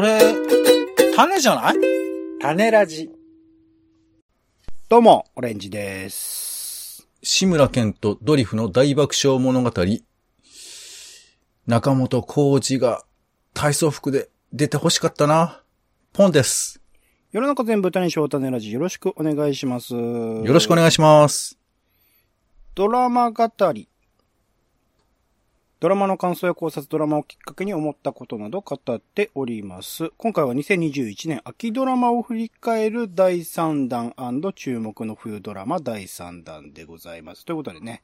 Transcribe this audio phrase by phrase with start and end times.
[0.00, 0.18] それ、
[1.14, 1.74] 種じゃない？
[2.40, 3.10] 種ラジ。
[4.88, 7.06] どうも、オレンジです。
[7.22, 9.70] 志村けんとドリフの大爆笑物語。
[11.66, 13.04] 中本浩二が
[13.52, 15.60] 体操服で出て欲しかったな。
[16.14, 16.80] ポンです。
[17.30, 19.92] 世の中全部谷翔種ラジ、よろしくお願いします。
[19.92, 21.58] よよろしくお願いします。
[22.74, 23.89] ドラマ語り。
[25.80, 30.10] ドラマの感想や考察、ドラマをきっかけに思ったことなど語っております。
[30.18, 34.12] 今回は2021年秋ドラマを振り返る第3弾
[34.54, 37.46] 注目の冬ドラマ第3弾でございます。
[37.46, 38.02] ということでね、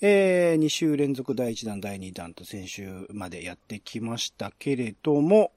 [0.00, 5.50] えー、2週連続第1弾、第2弾と先週までやってきましたけれども、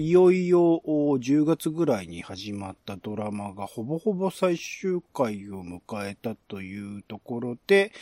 [0.00, 0.82] いよいよ
[1.18, 7.92] 10月ぐらいに始まったドラマがほぼほぼ最終回を迎えたというところで、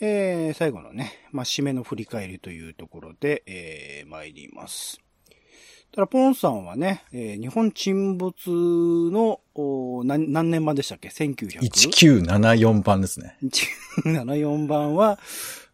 [0.00, 5.00] えー、最後のね、まあ、締めの振り返りというところで、えー、参ります。
[5.92, 8.50] ただ、ポンさんはね、えー日本沈没
[9.10, 11.58] の、お何何年版でしたっけ ?1900?
[11.68, 13.36] 1974番ですね。
[14.04, 15.18] 1974番は、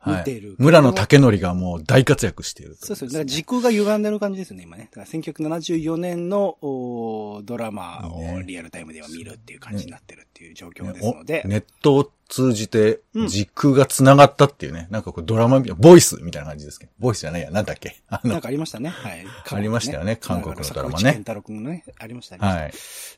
[0.05, 0.57] 見はいてる。。
[0.59, 3.09] 村野竹則がもう大活躍しているとそうそう。
[3.09, 4.89] だから時空が歪んでる感じですね、今ね。
[4.93, 11.43] だから1974年のおドラマをねリアルタイムでは見るっていう感じになってるっていう状況ですので。
[11.45, 14.89] おネットを通じてうん時空が繋がったっていうね。
[14.91, 16.93] なんかこうドラマみたいな、ボイスみたいな感じですけど。
[16.99, 17.97] ボイスじゃないや、なんだっけ？
[18.09, 18.89] あの、なんかありましたね。
[18.91, 19.25] はい。
[19.51, 22.47] ありましたよね韓国のドラマね太郎君のね、ありましたね。
[22.47, 22.73] はい。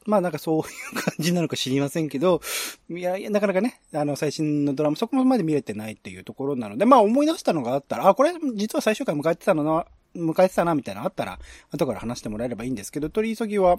[0.06, 2.40] まあなんかそういう感じなのか知りませんけど、
[2.90, 11.38] いや、いやなかなかね、あの、最新のドラマそこまで見れてないっていうところなので、まあ思い出したのがあったら、あ、これ実は最終回迎えてたのな、迎えてたな、みたいなのあったら、
[11.70, 13.76] 後から話してもらえればいいんですけど、取り急ぎは、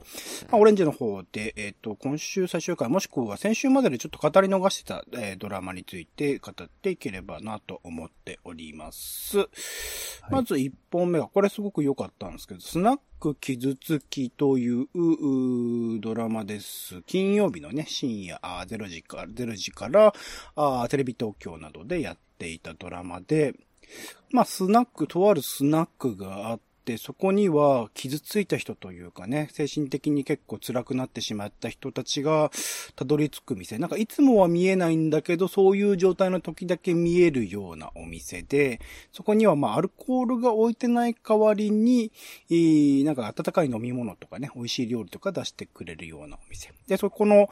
[0.49, 9.37] まあオレンジの方で、えっ、と、今週最終回、もしくは先週まででちょっと語り逃してた、えードラマについて語っていければなと思っております。
[10.29, 17.01] まず1本目が、これすごく良かったんですけど、スナック傷つきというううドラマです。
[17.03, 20.13] 金曜日のね、深夜あー0時から、0時から
[20.55, 23.53] あーテレビ東京などでやっていたドラマで、
[24.31, 32.51] まあ、スナック、とあるスナックがあって、そこには傷ついた人というかね、精神的に結構辛くなってしまった人たちが
[32.95, 33.77] たどり着く店。
[33.77, 38.79] なんかいつもは見えないんだけど、そういう状態の時だけ見えるようなお店で、
[39.11, 42.11] そこにはまあアルコールが置いてない代わりに、
[43.03, 46.71] なんか温かい飲み物とかね、美味しい料理とか出してくれるようなお店。
[46.87, 47.49] で、そこの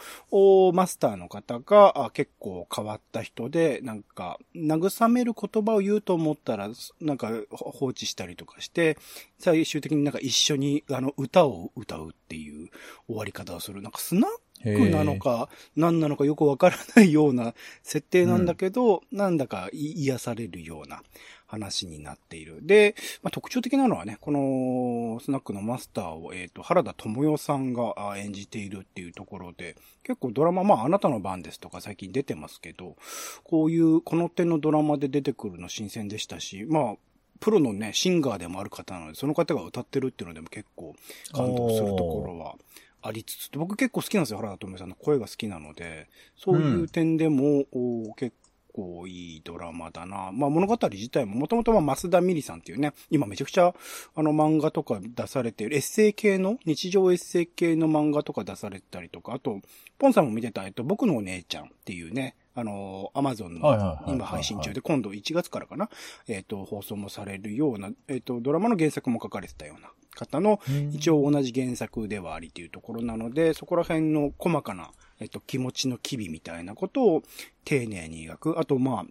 [0.73, 6.69] マスターの方が結構変わった人で、なんか慰める言葉を言うと思ったら、
[7.01, 8.97] なんか放置したりとかして、
[9.39, 12.69] 最終的になんか一緒にあの歌を歌うっていう
[13.07, 13.81] 終わり方をする。
[13.81, 14.31] なんかスナッ
[14.63, 21.01] クなのか、何なのかよくわからないような設定なんだけど、なんだか癒されるような
[21.45, 22.59] 話になっている。
[22.61, 32.95] で、まあ、特徴的なのはね、このスナックのマスターを、えっ、と、原田智代さんがあ演じているっていうところで、結構ドラマ、まあ、あなたの番ですとか最近出てますけど、
[33.43, 36.95] こういう、この手のドラマで出てくるの新鮮でしたし、まあ、
[37.39, 40.95] プロのね、シンガーでもある方なので、その方が歌ってるっていうのでも結構
[41.33, 42.55] 感動するところは
[43.01, 48.35] ありつつ、僕結構好きなんですよ、原田智代さんの声が好きなので、そういう点でも、お結
[48.73, 50.31] 構いいドラマだな。
[50.31, 53.73] まあ物語自体ももともとは増田美里さんっていうね、今めちゃくちゃ
[54.15, 59.61] あの漫画とか出されてる、エッセイ系の、日常エッセイ系の漫画とか出されてたりとか、あと、
[59.97, 65.91] ポンさんも見てた、えっと、僕のお姉ちゃんっていうね、あの、アマゾンの今配信中で、今度1月からかな、
[66.27, 70.59] えっと、放送もされるような、えっと、ドラマの原作も書かれてたような方の、
[70.91, 77.23] 一応同じ原作ではありというところなので、そこら辺の細かな、えっと、気持ちの機微みたいなことを
[77.63, 78.59] 丁寧に描く。
[78.59, 79.05] あと、まあ、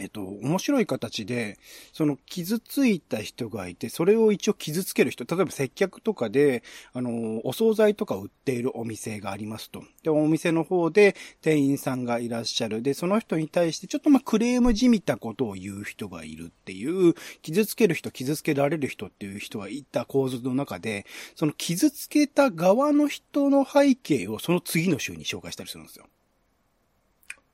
[0.00, 1.58] えっと、面白い形で、
[1.92, 6.62] その傷ついた人がいて、それを一応傷つける人、例えば接客とかで、
[6.94, 9.84] あの、お惣菜とか売っているお店がありますと。
[10.02, 12.80] で、お店の方で店員さんがいらっしゃる。
[12.80, 21.04] で、その人に対してちょっとまあクレームじみたことを言う人がいるっていう、傷つける人、傷つけられる人っていう人がいた構図の中で、
[21.34, 26.06] その傷つけた側の人の背景をその次の週に紹介したりするんですよ。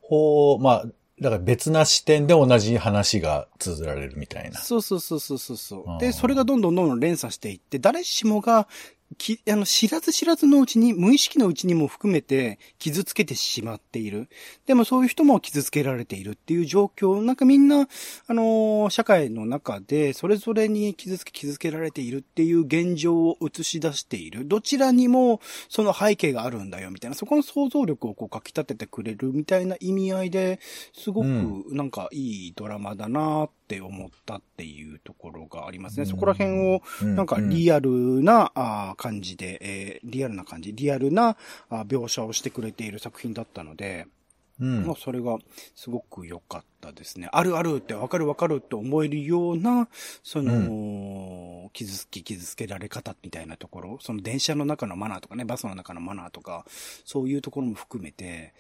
[0.09, 0.85] ほう、まあ、
[1.21, 4.61] だから別な視点で同じ話が綴られるみたいな。
[4.61, 8.69] そうそうそうそうそうで、それがどんどんどんどん連鎖していって、誰しもが、
[9.17, 14.29] き、あの、知らず知らずのうちに、無意識のうちにも含めて傷つけてしまっている。
[14.67, 17.89] でもそういう人も傷つけられているっていう状況、なんかみんな、
[18.27, 24.47] あのー社会の中で、それぞれに傷つけ、傷つけられているっていう現状を映し出している。
[24.47, 27.17] どちらにも、その背景があるんだよ、みたいな。
[27.17, 30.61] そこの想像力をこう書き立ててくれるみたいな意味合いで、
[30.93, 36.07] すごくうんなんかいいドラマだなっって思ったっていうところがありますね。
[36.07, 41.37] そこら辺を、うなんかリアルな、感じで、えーリアルな感じ、リアルな
[41.71, 44.07] 描写をしてくれている作品だったので、
[44.61, 44.87] うん。
[44.87, 45.37] まあ、それが
[45.75, 47.29] すごく良かったですね。
[47.33, 49.89] あるあるってわかるわかるって思えるような、
[50.23, 56.65] その、傷つき傷つけられ方みたいなところ、その電車の中のマナーとかね、バスの中のマナーとか、
[57.05, 58.55] そういうところも含めて、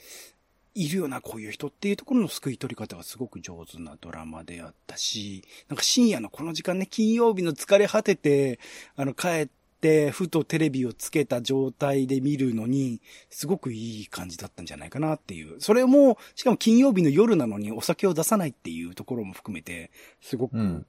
[0.77, 8.61] いるよな、こういう人っていうところの救い取り方がすごく上手なドラマであったし、なんか深夜のこの時間ね、金曜日の疲れ果てて、
[8.95, 9.49] あの、帰っ
[9.81, 13.01] て、ふとテレビをつけた状態で見るのに、
[13.31, 15.61] すごくいい感じだったんじゃないかなっていう。
[15.61, 19.91] それも、しかも金曜日の夜なのにお酒を出さないっていうところも含めて、
[20.21, 20.87] すごく、うん。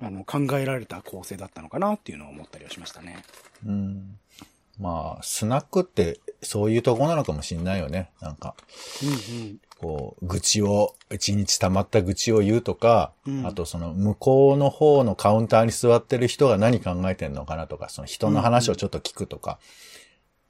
[0.00, 3.24] あの、考えられた構成だったのかなっていうのを思ったりはしましたね。
[3.66, 4.18] うん。
[4.78, 8.10] まあ、スナックってそういうとこなのかもしんないよね。
[8.20, 8.54] なんか、
[9.02, 9.58] うんうん。
[9.78, 19.58] こう、愚痴を、一日溜まった愚痴を言うとか、うんあとその向こうの方のカウンターに座ってる人が何考えてんのかなとか、その人の話をちょっと聞くとか。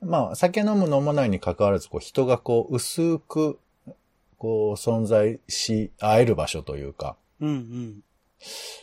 [0.00, 3.58] まあ、酒飲む飲まないに関わらず、こう、人がこう、薄く、
[4.38, 8.00] こう、存在し、会える場所というか、うんうん。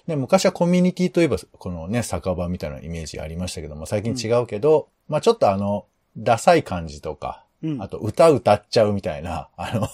[0.07, 5.85] ね、昔はコミュニティといえば、このね、酒場みたいなイメージありましたけども、最近違うけど、まあちょっとあの、
[6.17, 7.81] ダサい感じとか、うん。
[7.81, 9.87] あと歌歌っちゃうみたいな、あの、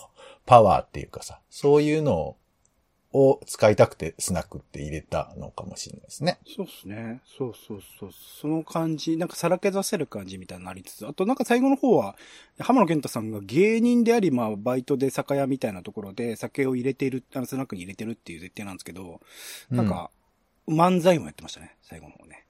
[0.45, 2.37] パワーっていうかさ、そういうのを
[3.45, 6.39] 使いたくてスナックって入れたのかもしれないですね。
[6.47, 7.21] そうですね。
[7.37, 8.09] そうそうそう。
[8.11, 12.15] その感じ、なんかさらけ出せる感じみたいになりつつ、あとなんか最後の方は、
[12.59, 19.19] 浜野健太さんが芸人であり、まあ、バイトで酒屋みたいなところで酒を入れている、あの、スナックに入れてるっていう設定なんですけど、
[19.69, 20.09] なんか、
[20.67, 22.45] 漫才もやってましたね、最後の方ね。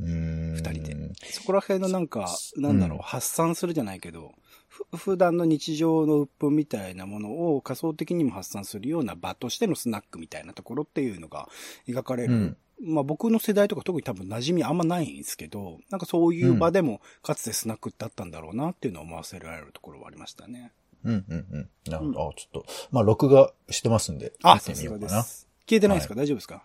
[0.00, 4.47] うーん、二人でそこら辺のなんか、なんだろう、うん発散するじゃないけど、ふ
[4.96, 11.48] 普段の日常の鬱憤みたいなものを仮想的にも発散するような場としてのスナックみたいなところっていうのが
[11.86, 12.34] 描かれる。
[12.34, 20.70] うんまあ僕の世代とか特に多分馴染みあんまないんですけど、なんかそういう場でもかつてスナックってあったんだろうなっていうのを思わせられるところはありましたね。
[21.04, 21.68] うん、うん、うん。
[21.90, 22.28] なるほど。
[22.28, 25.12] あ、ちょっと、まあ録画してますんで、あ、見てさすみようかな。
[25.12, 25.48] がです。
[25.68, 26.62] 消えてないですか、大丈夫ですか？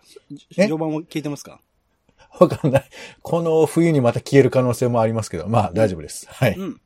[0.56, 0.68] え？
[0.68, 1.60] 序盤は消えてますか？
[2.38, 2.84] わかんない。
[3.22, 6.28] この冬にまた消える可能性もありますけど、まあ大丈夫です。
[6.30, 6.54] はい。
[6.56, 6.80] うん。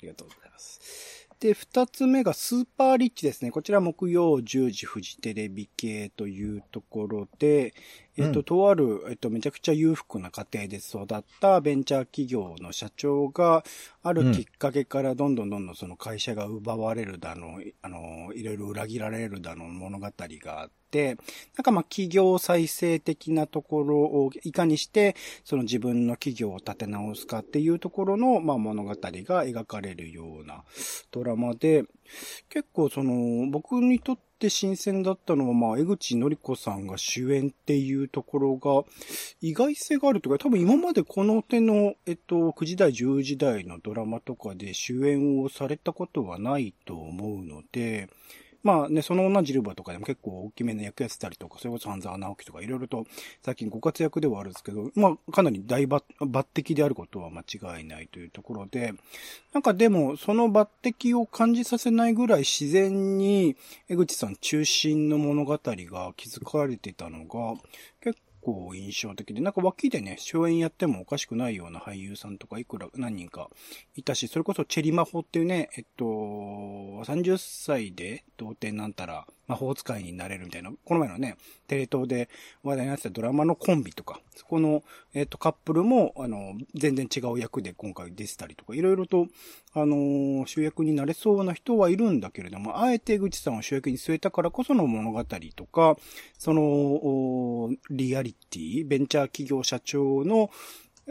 [0.00, 1.28] ありがとうございます。
[1.40, 3.50] で、二つ目がスーパーリッチですね。
[3.50, 7.72] こちら木曜10時フジテレビ系というところで、
[8.20, 13.64] えっと、うんとある、えっと、めちゃくちゃ裕福な家庭で育ったベンチャー企業の社長が、
[14.02, 21.16] あるきっかけからどんどんどんどんその会社が奪われるだの、あの、いろいろ裏切られるだの物語があって、
[21.56, 30.64] なんかまあ企業再生的なところをいかにして、その自分の企業を立て直すかっていうところの、まあ物語が描かれるような
[31.10, 31.84] ドラマで、
[32.48, 38.84] 結構その、僕にとってって新鮮だったのは、まあ、江口のり子さんが主演っていうところが、
[39.42, 48.08] 意外性があるというか、多分今までこの手の、えっと、9時台、10時台のドラマとかで主演をされたことはないと思うので、
[48.62, 53.06] まあね、その女ジルバとかでも結構大きめの役やってたりとか、それこそ半沢直樹とかいろいろと
[53.42, 58.92] 最近ご活躍ではあるんですけど、まあかなり大抜擢であることは間違いないというところで、
[59.54, 63.56] なんかでもその抜擢を感じさせないぐらい自然に
[63.88, 67.60] 江口さん中心の物語が築かれてたのが
[68.02, 73.48] 結構印象的で、なんか脇でね、主演やってもおかしくないような俳優さんとかいくら何人か
[73.96, 82.28] いたし、それこそチェリマホっていうね、えっと、30歳で童貞なんたら魔法使いになれるみたいな、この前のね、テレ東で
[82.62, 89.26] 話題になってたドラマのコンビとか、そこの、えっと、カップルも、あの、全然違う役で今回出てたりとか、いろいろと、
[89.72, 95.24] あのー主役になれそうな人はいるんだけれども、あえて口さんを主役に据えたからこその物語
[95.56, 95.96] とか、
[96.38, 100.50] その、リアリティ、ベンチャー企業社長の、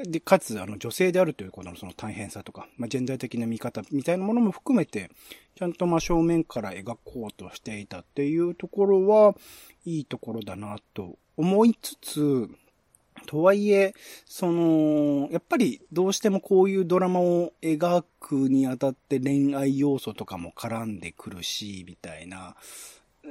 [0.03, 5.09] で、かつ、あの、女性であるということのその大変さとか、まあ、ジェンダー的な見方みたいなものも含めて、
[5.55, 9.35] ちゃんとまあ正面から描こうとしていたっていうところは、
[9.85, 12.49] いいところだなと思いつつ、
[13.25, 13.93] とはいえ、
[14.25, 22.55] その、やっぱりどうしてもこういうドラマを描くにあたって恋愛要素とかも絡んでくるし、みたいな、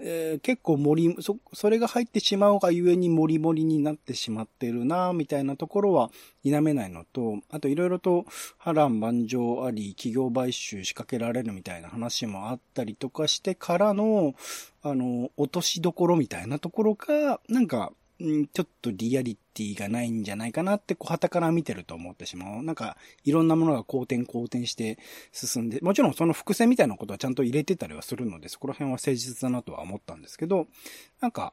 [0.03, 6.11] えー結構盛り、そ、それが入ってしまうがゆえに盛り盛りになってしまってるな、みたいなところは
[6.43, 8.25] 否めないのと、あといろいろと
[8.59, 14.35] 波乱万丈あり、企業買収仕掛けられるみたいな話もあったりとかしてからの、
[14.83, 17.93] あの、落としどころみたいなところが、なんか、
[18.25, 22.63] んちょっとリアリティがないんじゃないかなって、こう、旗から見てると思ってしまう。
[22.63, 24.99] なんか、いろんなものが好転好転して
[25.33, 30.67] 進んで、もちろんその伏線みたいなことはちゃんと入れてたりはするので、そこら辺は誠実だなとは思ったんですけど、
[31.21, 31.53] なんか、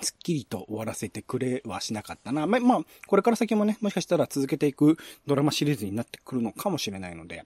[0.00, 2.46] すっきりと終わらせてくれはしなかったな。
[2.46, 7.44] ま、まあ、これから先もね、もしかしたら続けていくドラマシリーズになってくるのかもしれないので、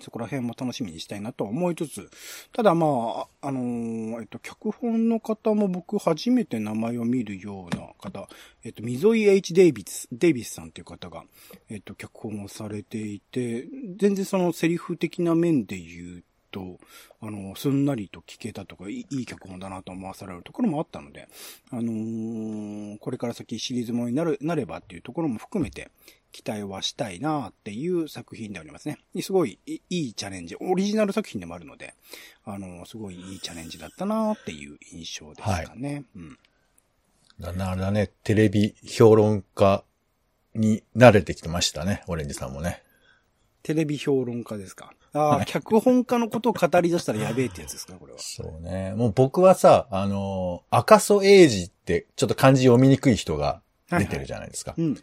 [0.00, 2.10] そこら辺も楽しみにしたいなと思いつつ、
[2.52, 8.28] ただまあ、あのー、えっと、脚本の方も僕初めて名前を見るような方、
[8.64, 9.54] えっと、溝井 H.
[9.54, 11.24] デイビス、デイビスさんという方が、
[11.68, 13.66] えっと、脚本をされていて、
[13.96, 16.78] 全然そのセリフ的な面で言うと、
[17.20, 21.28] あの、すんなりと聞けたとか、いい脚本だなと思わされるところもあったので、
[21.70, 25.90] あのー、これから先シリーズもになる、なればっていうところも含めて、
[26.32, 28.98] 期待はしたいなっていう作品でありますね。
[29.22, 30.56] すごいいいチャレンジ。
[30.60, 31.94] オリジナル作品でもあるので、
[32.44, 35.94] あの、すごいいいチャレンジだったなっていう印象ですかね。
[35.94, 36.38] はい、うん。
[37.40, 39.84] だなだね、テレビ評論家
[40.54, 42.82] に慣れてきてましたね、オレンジさんもね。
[43.62, 44.92] テレビ評論家ですか？
[45.12, 48.18] ああ、はい、脚本家のことを語り出したらやべえってやつですか、これは。
[48.22, 48.94] そうね。
[48.94, 54.72] もう僕はさ、あの、赤楚衛二ってちょっと漢字読みにくい人が出てるじゃないですか。
[54.72, 55.02] はいはい、うん。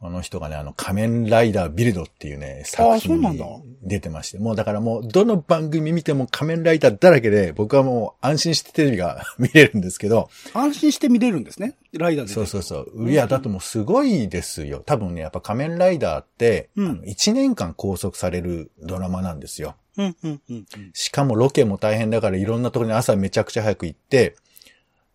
[0.00, 3.42] あの人がね、あの、仮面ライダービルドっていうね、作品に
[3.82, 10.30] 出てまして、もうだからもう、どの番組見ても仮面ライダーだらけで、僕はもう安心してテレビが 見れるんですけど。
[10.54, 11.74] 安心して見れるんですね？
[11.92, 12.32] ライダーで。
[12.32, 13.10] そうそうそう。
[13.10, 14.84] いや、だともうすごいですよ。
[14.86, 19.74] 多分ね、やっぱ仮面ライダーって、うん、1年間拘束されるドラマなんですよ。
[19.96, 24.36] うんうんうん、しかもロケも大変だからいろんなところに朝めちゃくちゃ早く行って、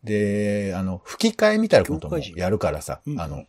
[0.03, 3.45] で、あの、吹き替えみたいなこともやるからさ、あの、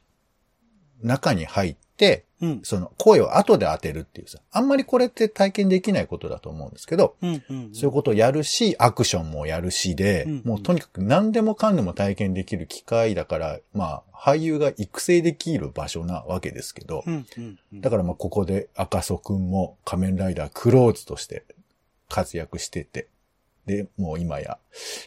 [1.03, 21.45] 中に入って、うん、その声を後で当てるっていうさ、あんまりこれって体験できないことだと思うんですけど、うんうんうん、そういうことをやるし、アクションもやるしで、うんうん、もうとにかく何でもかんでも体験できる機会だから、まあ、俳優が育成できる場所なわけですけど、うんうんうん、だからまあここで赤楚くんも仮面ライダークローズとして
[22.09, 23.09] 活躍してて、
[23.67, 24.59] で、もう今や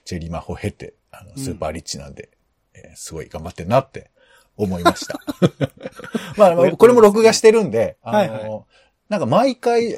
[0.06, 2.30] チェリーマホ経て、あの、スーパーリッチなんで、
[2.76, 4.10] うん、えー、すごい頑張ってんなって
[4.58, 5.20] 思いました。
[6.38, 8.62] まあ、これも録画してるんで、あの、はいはい、
[9.10, 9.96] なんか毎回違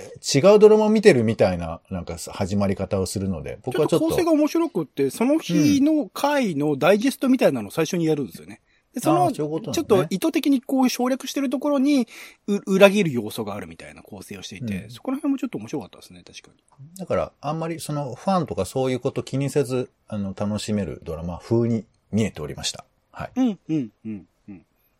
[0.56, 4.08] うドラマを見てるみたいな、なんか始まり方をするので、僕はちょっと。
[4.08, 8.62] 構成が面白くって、その日の回のダイジェストみたいなのを最初にやるんですよね。
[8.94, 12.08] で、その、ちょっと意図的にこう省略してるところに、
[12.66, 16.98] 裏切る要素があるみたいな構成をしていて、うん、そこら辺もちょっと面白かったですね、確かに。
[16.98, 22.86] だから、あんまりそのファンとかそういうこと気にせず、あの、楽しめるドラマ風に見えておりました。
[23.12, 23.32] はい。
[23.36, 24.26] うん、うん、うん。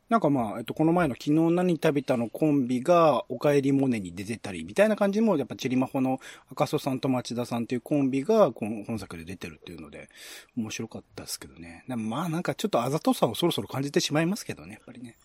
[0.10, 6.20] なんかまあ、えっと、この前の昨日何食べたのコンビが、おかえりモネに出てたり、みたいな感じも、やっぱチリマホの
[6.52, 10.10] 赤楚さんと町田さんっていうコンビが、この本作で出てるっていうので、
[10.58, 11.84] 面白かったですけどね。
[11.88, 15.16] まあなんかちょっとあざとさをそろそろ感じてしまいますけどね、やっぱりね。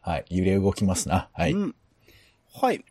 [0.00, 1.28] はい、揺れ動きますな。
[1.34, 1.52] はい。
[1.52, 1.74] うん。
[2.54, 2.82] はい。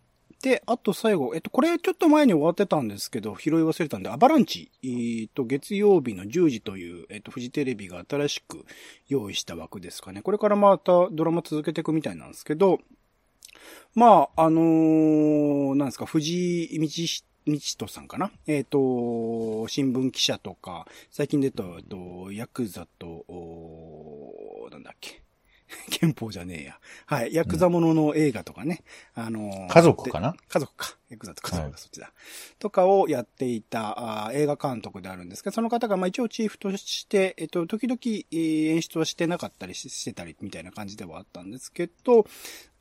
[0.46, 8.64] で、あと最後、えっと、これちょっと前に終わってたんですけど、拾い忘れたんで、アバランチ、え、っと、月曜日の10時という、えっと、フジテレビが新しく
[9.08, 10.22] 用意した枠ですかね。
[10.22, 12.80] これからまたドラマ続けていくみたいなんですけど、
[13.96, 16.88] まあ、あのー、なんですか、藤井道
[17.48, 18.32] 道人さんかな？
[18.46, 23.26] えっ、ー、と、新聞記者とか、最近出た、えっと、ヤクザと、
[24.72, 25.25] なんだっけ？
[25.98, 26.80] 憲法じゃねえや。
[27.06, 27.34] はい。
[27.34, 28.84] ヤクザものの映画とかね。
[29.16, 30.36] うん、あの家族かな？
[30.50, 30.98] 家族か。
[31.10, 32.08] ヤクザと家族がそっちだ。
[32.08, 32.14] はい、
[32.60, 38.00] とかをやっていたあ映画監督であるんですけど、その方がまあ一応チーフとして、えっと、時々、
[38.32, 42.26] 演出はしてなかったりしてたりみたいな感じではあったんですけど、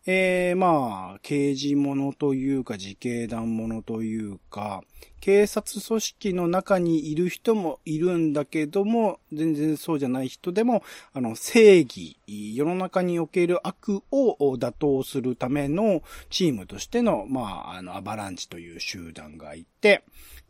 [0.07, 4.83] えー、まあ、刑事者というか、自警団者というか、
[5.21, 10.83] 警察組織の中にいる人もいるんだけども、全然そうじゃない人でも、
[11.15, 19.74] あの、正義、世の中における悪を打倒するためのチームとしての、まあ、あの、アバランチという集団がいて、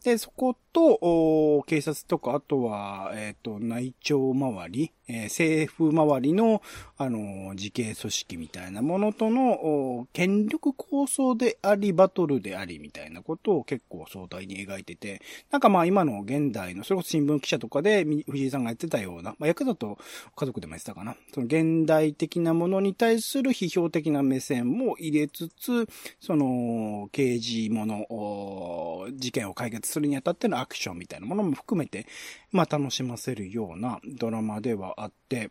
[0.05, 6.61] で、そこと、警察とか、あとは、えっ、ー、と、内調周り、えー、政府周りの、
[6.99, 19.97] あの、自警組織みたいなものとの、権力構想であり、バトルであり、みたいなことを結構壮大に描いてて、なんかまあ今の現代の、それこそ新聞記者とかで、藤井さんがやってたような、まあ役だと
[20.37, 21.17] 家族でもやってたかな。
[21.33, 25.89] その現代的なものに対する批評的な目線も入れつつ、
[26.21, 32.07] その、刑事もの、事件を解決するにあたってのアクションみたいなものも含めて、
[32.53, 35.51] まあ楽しませるようなドラマではあって、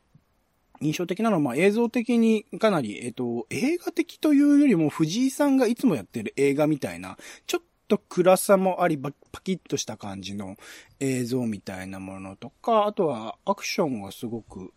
[0.82, 9.12] 印象的なのは、まあ、映像的にかなり、えっ、と、映画的というよりも藤井さんがいつもやってる映画みたいな、ちょっと暗さもあり、パ
[9.44, 10.58] キッとした感じの
[11.00, 14.72] 映像みたいなものとか、あとはアクションがすごく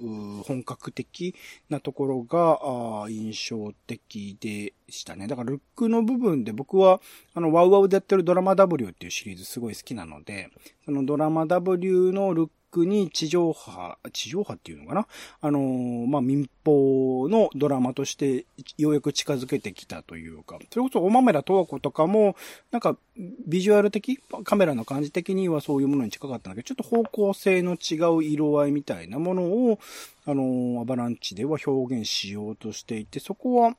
[0.45, 1.35] 本格的
[1.69, 5.27] なところが印象的でしたね。
[5.27, 7.01] だからルックの部分で僕は
[7.35, 10.51] あのワウワウでやってるドラマ W っていうシリーズすごい好きなので、
[10.85, 12.49] そのドラマ W のルッ
[12.85, 15.07] に地上波、地上波っていうのかな？
[15.41, 18.45] あのーまあ、民放のドラマとして
[18.77, 22.37] ようやく近づけてきたというか、それこそおまめらとわ子とかも、
[22.73, 22.99] なんか
[23.47, 29.79] ビジュアル的、カメラの感じ的にはそういうものに近かったんだけど、ちょっと方向性の違う色合いみたいなものを、
[30.27, 33.77] あのーアバランチでは表現しようとしていて、そこは、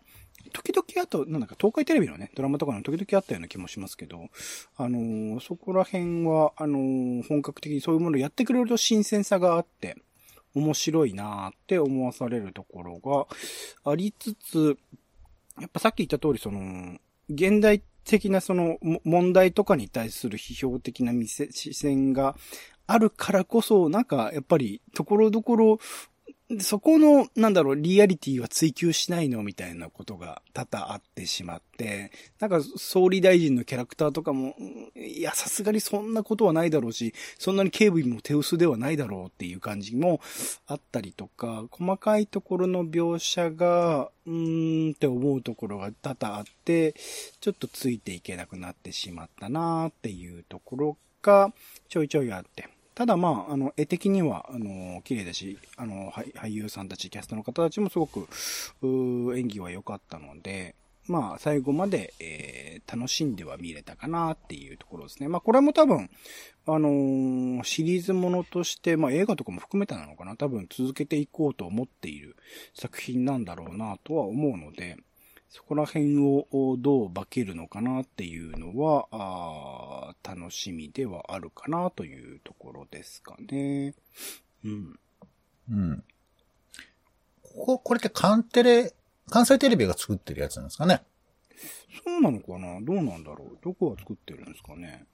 [0.53, 4.29] 時々あと、なんだか東海テレビのね、ドラマとかの時々あったような気もしますけど、
[4.77, 9.98] あのーそこら辺は、あのー本格的にそういうものをやってくれると新鮮さがあって、
[10.56, 14.77] 面白いなーって思わされるところがありつつ、
[15.60, 16.98] やっぱさっき言った通り、その、
[17.29, 22.36] 現代的なその問題とかに対する批評的な視線が
[22.88, 25.79] あるからこそ、なんかやっぱりところどころ
[26.61, 34.55] そこの、なんだろう、リアリティは追求しないのみたいなことが多々あってしまって、なんか総理大臣のキャラクターとかも、
[34.95, 40.21] いや、さすがにそんなことはないだろうし、そんなに警備も手薄ではないだろうっていう感じも
[40.67, 46.95] あったりとか、細かいところの描写が、うーんって思うところが多々あって、
[47.41, 51.53] ちょっとついていけなくなってしまったなーっていうところが
[51.89, 52.76] ちょいちょいあって。
[52.97, 58.27] ただまあ、あの、絵的には、あの、綺麗だし、あの、俳優さんたち、キャストの方たちもすごく、
[59.37, 60.73] 演技は良かったので、
[61.05, 65.27] まあ、最後まで、えー楽しんでは見れたかなっていうところですね。
[65.27, 66.09] まあ、これも多分、
[66.65, 72.35] あのーシリーズものとして、まあ、映画とかも含めてなのかな多分続けていこうと思っている
[72.73, 74.97] 作品なんだろうなとは思うので、
[75.49, 83.95] そこら辺をどう化けるのかなっていうのは、楽しみではあるかなというところですかね。
[84.63, 84.99] うん。
[85.71, 86.03] うん。
[87.41, 88.93] ここ、これって関テレ、
[89.29, 91.03] 関西テレビが作ってるやつなんですかね？
[92.05, 92.79] そうなのかな？
[92.81, 93.57] どうなんだろう？
[93.63, 95.05] どこが作ってるんですかね？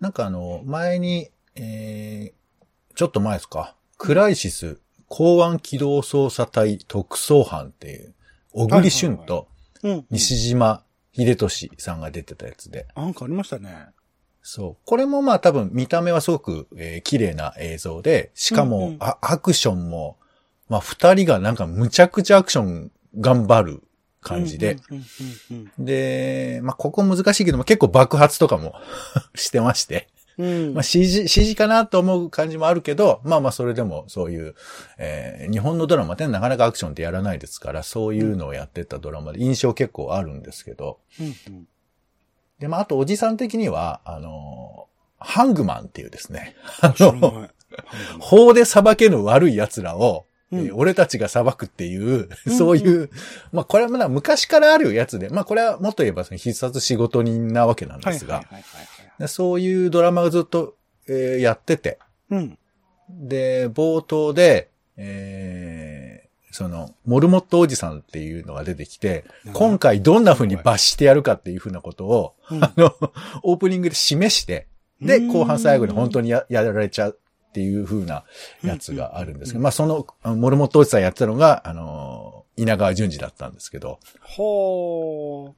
[0.00, 3.76] なんかあの、前に、えー、ちょっと前ですか？
[3.98, 8.14] クライシス公安機動捜査隊特捜班っていう、
[8.52, 9.48] 小栗旬と
[9.82, 10.06] うん。
[10.10, 10.82] 西島
[11.12, 12.86] 秀俊さんが出てたやつで。
[12.96, 13.86] なんかありましたね。
[14.42, 14.86] そう。
[14.86, 20.18] これもまあ多分見た目はすごく、えー綺麗な映像で、しかも、うんうんあアクションも、
[20.68, 23.82] まあ二人がなんかむちゃくちゃアクション頑張る
[24.20, 24.78] 感じで。
[25.78, 28.74] で、まあここ難しいけども結構爆発とかも
[29.34, 30.08] してまして。
[30.38, 30.74] うん。
[30.74, 34.54] まあ CG、CG かなと思う感じもあるけど、まあまあそれでもそういう、
[34.98, 41.66] えー日本のドラマってなかなかアクションってやらないですから、そういうのをやってたドラマで印象結構あるんですけど、うんうん。
[42.58, 44.92] で、まああとおじさん的には、あのー
[45.24, 47.48] ハングマンっていうですね、あの、
[48.18, 50.58] 法で裁けぬ悪い奴らを、うん。
[50.58, 53.10] えー俺たちが裁くっていう、うんそういう、
[53.52, 58.62] まあこれはまだ昔からあるやつで、まあこれはもっと言えばその必殺仕事人なわけなんですが、はいはいはい
[59.28, 60.76] そういうドラマがずっと、
[61.08, 61.98] えーやってて、
[62.30, 62.58] うん。
[63.10, 66.22] で、冒頭で、えー
[66.54, 72.62] その、モルモットおじさんっていうのが出てきて、今回どんな風に罰してやるかっていう風なことを、うん。
[72.62, 72.94] あの、
[73.42, 74.66] オープニングで示して、
[75.00, 75.28] で、うん。
[75.28, 78.24] 後半最後に本当にややられちゃうっていう風な
[78.62, 85.52] やつがあるんですけど、まあその、モルモットおじさんやってたのが、あの、稲川淳二だったんですけど、ほー。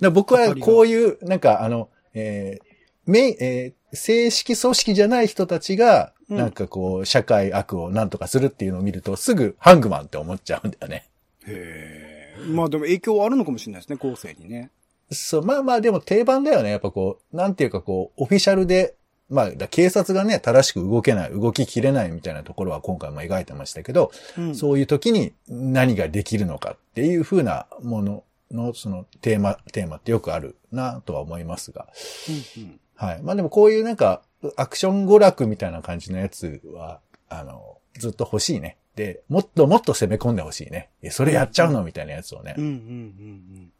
[0.00, 2.69] で僕はこういう、なんかあの、えー
[3.10, 11.08] めえー正式組織じゃない人たちが、うんなんかこう、社会悪をなんとかするっていうのを見ると、すぐハングマンって思っちゃうんだよね。
[11.44, 12.54] へー。
[12.54, 14.70] まあでも影響はあるのかもしれないですね、後世にね。
[15.10, 16.70] そう、まあまあでも定番だよね。
[16.70, 18.94] やっぱこう、なんていうかこう、オフィシャルで、
[19.28, 31.88] まあ、だ警察がね、正しく動けない、動ききれないみたいなところは今回も描いてましたけど、うんそういう時に何ができるのかっていう風なものの、そのテーマ、テーマってよくあるなとは思いますが。
[32.56, 33.22] うんうんはい。
[33.22, 34.20] まあでもこういうなんか、
[34.56, 38.76] アクション娯楽みたいな感じのやつは、あの、ずっと欲しいね。
[38.94, 40.90] で、もっともっと攻め込んで欲しいね。
[41.00, 42.64] え、それやっちゃうのみたいなやつをねうん。
[42.64, 42.78] うんうんう
[43.60, 43.72] ん。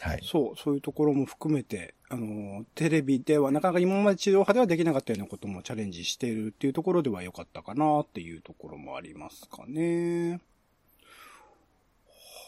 [0.00, 0.20] はい。
[0.22, 10.40] そう、そういうところも含めて、あの、テレビではなかなか今まで地上波ではできなかったようなこともチャレンジしているっていうところでは良かったかなっていうところもありますかね。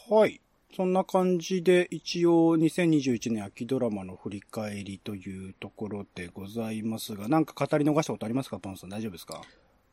[0.09, 0.41] はい。
[0.75, 9.41] そんな感じで一応2021年秋ドラマの振り返りというところでございますが、なんか語り逃したことありますかパンさん大丈夫ですか？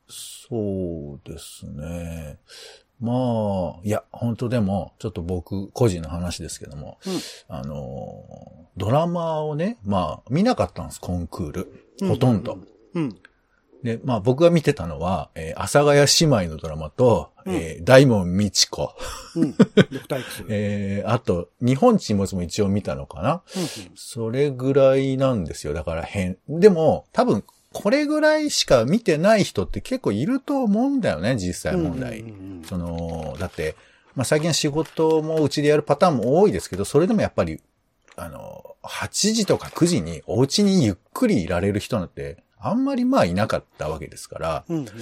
[0.08, 2.38] そうですね。
[3.00, 3.12] ま
[3.78, 7.12] あ、いや、本当でも、ちょっと僕、個人の話ですけども、うん
[7.48, 11.88] あの、ドラマをね、まあ、見なかったんです、コンクール。
[12.08, 12.58] ほとんど。
[12.94, 13.18] うん。
[13.86, 18.92] で、まあ僕が見てたのは、えー、阿佐ヶ谷姉妹のドラマと、うんえー大門美智子、
[19.36, 19.54] うん。
[20.48, 25.72] えー、あと、日本沈没も一応見たのかなうんうんそれぐらいなんですよ。
[25.72, 26.36] だから変。
[26.48, 32.20] でも、多分、これぐらいしか見てない人って結構いると思うんだよね、実際問題。
[32.20, 33.76] うんうんうんその、だって、
[34.16, 37.60] まあ、最近仕事もうちでやるパターンも多いですけど、それでもやっぱり、
[38.16, 44.84] あの、8時とか9時にお家にゆっくりいられる人なんて、あんまりまあいなかったわけですから、うんうん。
[44.84, 44.96] だか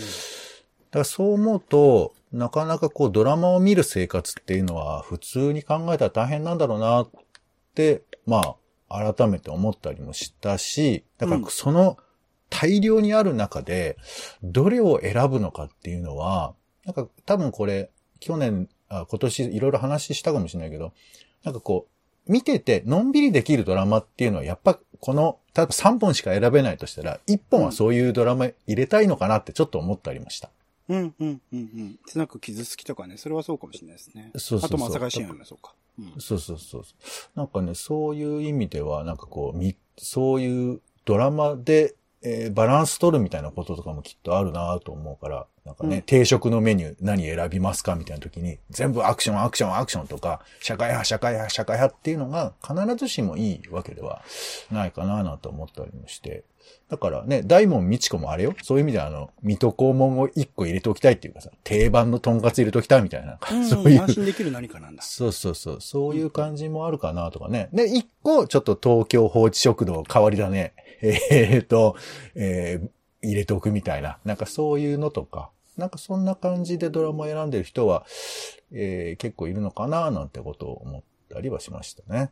[0.92, 7.10] らそう思うと、なかなかこうドラマを見る生活っていうのは普通に考えたら大変なんだろうなっ
[7.74, 8.56] て、ま
[8.88, 11.96] あ、改めて思ったりもしたし、だからうんその
[12.50, 13.96] 大量にある中で、
[14.42, 20.92] どれを選ぶのかっていうのは、なんか多分これ、去年、あ今年いろいろ話したかもしれないけど、
[21.42, 21.88] なんかこ
[22.28, 30.48] う、見てて、のんびりできるドラマっていうのは、やっぱ、この、例えば3本しか選べないとしたら、1本はそういうドラマ入れたいのかなってちょっと思ったりもした。
[30.88, 31.98] うんうんうんうん。
[32.06, 34.30] つなく傷つきとかね、それはそうかもしれないですね。
[34.36, 35.74] そうそうそうあと、まあ、朝会深夜もそうか。
[35.98, 36.14] うん。
[36.18, 36.94] そうそうそうそ
[37.34, 37.38] う。
[37.38, 54.22] なんかね、そういう意味では、なんかこう、み、そういうドラマで、えーバランス取るみたいなこととかもきっとあるなと思うから、なんかね、うん定食のメニュー何選びますかみたいな時に、全部アクション、アクション、アクションとか、社会派、社会派、社会派っていうのが必ずしもいいわけでは
[54.70, 56.44] ないかななんて思ったりもして。
[56.88, 58.54] だからね、大門みち子もあれよ。
[58.62, 65.02] そういう意味ではあの、水戸黄門を一個入れておきたいっていうかさ、定番のとんかつ入れておきたいみたいな、うんそういう安心できる何かなんだ。
[65.02, 65.80] そうそうそう。
[65.80, 67.68] そういう感じもあるかなとかね。
[67.72, 70.72] で、一個、ちょっと東京放置食堂変わりだね。
[71.30, 71.96] えー、と、
[72.34, 72.88] えー
[73.26, 74.18] 入れておくみたいな。
[74.26, 75.50] なんかそういうのとか。
[75.78, 78.04] なんかそんな感じでドラマを選んでる人は、
[78.70, 82.30] えー結構いるのかななんてことを思ったりはしましたね。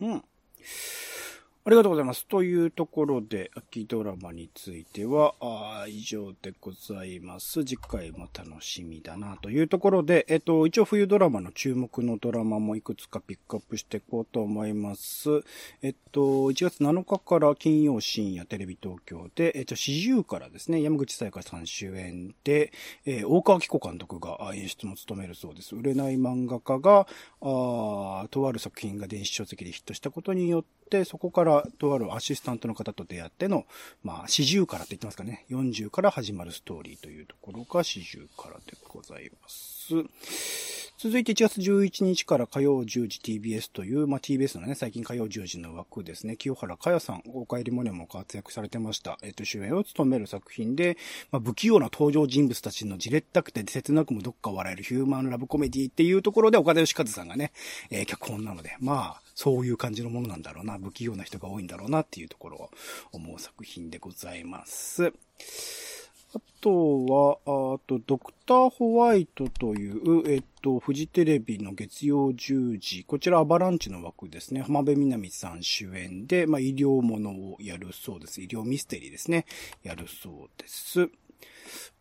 [0.00, 0.24] うん。
[1.64, 2.26] ありがとうございます。
[2.26, 5.32] というところで、秋ドラマについては、
[5.88, 7.64] 以上でございます。
[7.64, 15.30] 次回も楽しみだなというところで、えっと、一応冬ドラマの注目のドラマもいくつかピックアップしていこうと思います。
[15.82, 22.72] えっと、1月7日から金曜深夜テレビ東京で、えっと、四十からですね、山口彩香さん主演で、
[23.06, 25.76] えー大川紀子監督が演出も務めるそうです。
[25.76, 27.06] 売れない漫画家が、
[27.40, 33.66] あとある作品が電子書籍でヒットしたことによって、そこからとあるアシスタントの方と出会っての、
[34.02, 35.44] まあ、四十からって言ってますかね。
[35.50, 39.81] 40から始まるストーリーというところが四十からでございます。
[41.02, 49.18] 続いて1月11日から火曜10時 TBS という、まあ、TBS のね、最近火曜10時の枠ですね、清原かやさん、お帰りモネも活躍されてました。
[49.20, 50.96] えっと、主演を務める作品で、
[51.32, 57.50] まあ、不器用な登場人物たちのじれったくて切なくもどっか笑えるヒューマンラブコメディっていうところで岡田義和さんがね、
[57.90, 62.70] えー脚本なので、まあ、そういう感じのものなんだろうな、不器用な人が多いんだろうなっていうところを
[63.10, 65.12] 思う作品でございます。
[66.34, 74.62] あとは、あと、ドクターホワイトという、えっと、フジテレビの月曜10時、こちらアバランチの枠ですね。
[74.62, 78.40] 浜辺美奈美さん主演で、まあ、医療ものをやるそうです。
[78.40, 79.44] 医療ミステリーですね。
[79.82, 81.10] やるそうです。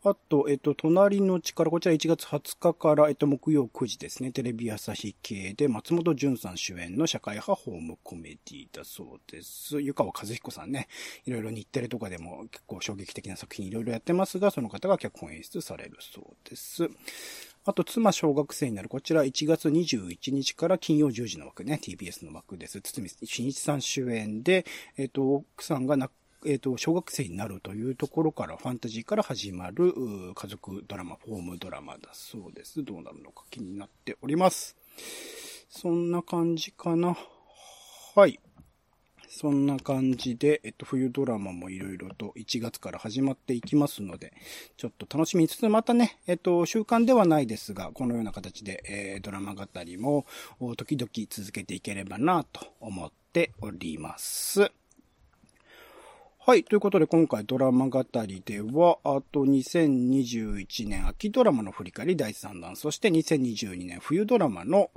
[0.04, 4.32] あと、えっと、隣の力、こちら1月20日から、えっと、木曜9時ですね。
[4.32, 9.80] テレビ朝日系で、松本潤さん主演の社会派ホームコメディだそうです。
[9.80, 10.88] 湯川和彦さんね。
[11.26, 16.90] いろいろ日テレとかでも結構衝撃的な作品いろいろやってますが、その方が脚本演出されるそうです。
[17.64, 18.90] あと、妻小学生になる。
[18.90, 21.80] こちら1月21日から金曜10時の枠ね。
[21.80, 22.82] TBS の枠です。
[22.82, 24.66] 堤真一さん主演で、
[24.98, 26.10] えっと、奥さんがな
[26.46, 29.94] えっ、と、小学生になるというところから、ファンタジーから始まる、
[30.36, 32.84] 家族ドラマ、フォームドラマだそうです。
[32.84, 34.76] どうなるのか気になっております。
[35.70, 37.16] そんな感じかな。
[38.16, 38.40] はい。
[39.34, 44.34] そんな感じで、えっと、冬ドラマもいろいろと1月から始まっていきますので、
[44.76, 50.26] ちょっと楽しみにつつ、またね、えっと、習慣ではないですが、このような形で、えードラマ語りも、
[50.76, 54.72] 時々続けていければなと思っております。
[56.44, 56.64] はい。
[56.64, 64.90] ということで、今回ドラマ語りでは、あと2021年秋ドラマの振り返り第3弾、そして2022年冬ドラマの、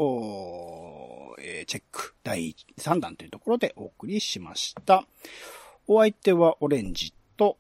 [1.39, 5.05] えーチェック第3弾というところでお送りしました。
[5.87, 7.59] お相手はオレンジと、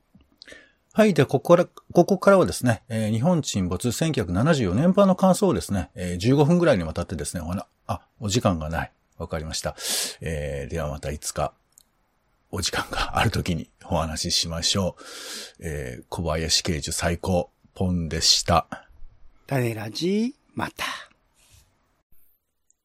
[0.94, 1.12] はい。
[1.12, 7.52] で、ここから、ここからはですね、えー日本沈没1974年版の感想をですね、えー15分ぐらいにわたってですね、お
[7.86, 8.92] あ、お時間がない。
[9.18, 9.76] わかりました。
[10.22, 11.52] えーではまたいつか、
[12.56, 15.02] お時間がある時にお話ししましょう。
[15.58, 18.86] えー小林刑事最高、ポンでした。
[19.48, 20.84] 種ラジ、また。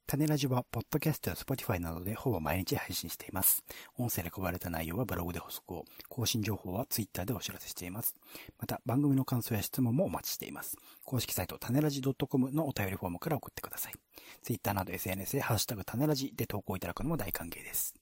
[0.08, 3.64] 種ラジは、ポッドキャストや Spotify などでほぼ毎日配信しています。
[4.00, 8.16] 音声で配られた内容はブログで補足を、更新情報は Twitter でお知らせしています。
[8.58, 10.78] また、番組の感想や質問もお待ちしています。
[11.06, 13.94] 公式サイト、種ラジ .com のお便りフォームから送ってください。
[14.42, 17.94] Twitter など SNS でハッシュタグ種ラジで投稿いただくのも大歓迎です。